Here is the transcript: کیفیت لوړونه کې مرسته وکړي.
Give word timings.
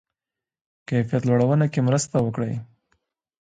کیفیت 0.87 1.23
لوړونه 1.25 1.65
کې 1.73 1.79
مرسته 1.87 2.15
وکړي. 2.21 2.53